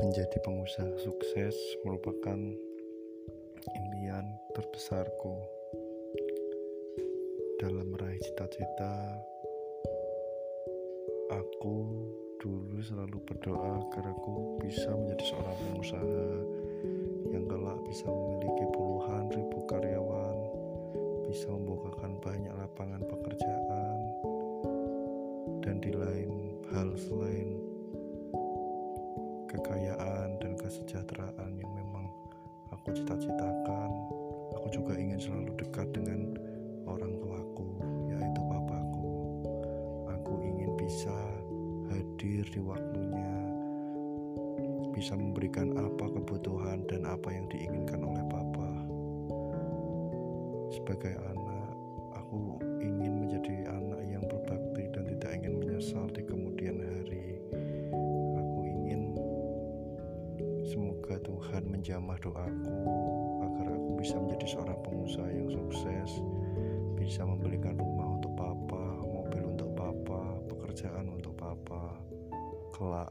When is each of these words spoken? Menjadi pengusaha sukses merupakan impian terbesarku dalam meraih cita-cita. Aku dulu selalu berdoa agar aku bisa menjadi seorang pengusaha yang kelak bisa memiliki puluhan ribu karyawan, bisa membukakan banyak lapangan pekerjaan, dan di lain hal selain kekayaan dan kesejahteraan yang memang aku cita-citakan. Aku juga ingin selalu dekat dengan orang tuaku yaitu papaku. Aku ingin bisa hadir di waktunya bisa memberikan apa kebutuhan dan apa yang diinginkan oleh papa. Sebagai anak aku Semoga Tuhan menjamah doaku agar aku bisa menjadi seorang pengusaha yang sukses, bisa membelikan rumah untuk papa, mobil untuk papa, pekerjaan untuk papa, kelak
Menjadi 0.00 0.40
pengusaha 0.40 0.96
sukses 1.04 1.52
merupakan 1.84 2.40
impian 3.76 4.24
terbesarku 4.56 5.36
dalam 7.60 7.84
meraih 7.92 8.16
cita-cita. 8.24 8.96
Aku 11.36 11.76
dulu 12.40 12.80
selalu 12.80 13.20
berdoa 13.28 13.84
agar 13.84 14.16
aku 14.16 14.56
bisa 14.64 14.88
menjadi 14.88 15.24
seorang 15.36 15.56
pengusaha 15.68 16.26
yang 17.36 17.44
kelak 17.44 17.80
bisa 17.84 18.08
memiliki 18.08 18.64
puluhan 18.72 19.28
ribu 19.36 19.58
karyawan, 19.68 20.36
bisa 21.28 21.52
membukakan 21.52 22.16
banyak 22.24 22.54
lapangan 22.56 23.04
pekerjaan, 23.04 23.98
dan 25.60 25.76
di 25.84 25.92
lain 25.92 26.56
hal 26.72 26.88
selain 26.96 27.69
kekayaan 29.60 30.40
dan 30.40 30.56
kesejahteraan 30.56 31.52
yang 31.60 31.72
memang 31.76 32.08
aku 32.72 32.96
cita-citakan. 32.96 33.90
Aku 34.56 34.66
juga 34.72 34.96
ingin 34.96 35.20
selalu 35.20 35.52
dekat 35.60 35.92
dengan 35.92 36.32
orang 36.88 37.12
tuaku 37.20 37.68
yaitu 38.08 38.40
papaku. 38.48 39.12
Aku 40.16 40.32
ingin 40.40 40.72
bisa 40.80 41.16
hadir 41.92 42.48
di 42.48 42.60
waktunya 42.64 43.36
bisa 44.96 45.16
memberikan 45.16 45.76
apa 45.80 46.12
kebutuhan 46.12 46.84
dan 46.88 47.08
apa 47.08 47.28
yang 47.32 47.48
diinginkan 47.48 48.04
oleh 48.04 48.24
papa. 48.28 48.70
Sebagai 50.72 51.14
anak 51.20 51.72
aku 52.16 52.60
Semoga 61.10 61.26
Tuhan 61.26 61.64
menjamah 61.66 62.18
doaku 62.22 62.78
agar 63.42 63.66
aku 63.74 63.98
bisa 63.98 64.14
menjadi 64.14 64.46
seorang 64.46 64.78
pengusaha 64.78 65.26
yang 65.26 65.50
sukses, 65.50 66.22
bisa 66.94 67.26
membelikan 67.26 67.74
rumah 67.74 68.14
untuk 68.14 68.30
papa, 68.38 69.02
mobil 69.02 69.42
untuk 69.42 69.74
papa, 69.74 70.38
pekerjaan 70.46 71.10
untuk 71.10 71.34
papa, 71.34 71.98
kelak 72.70 73.10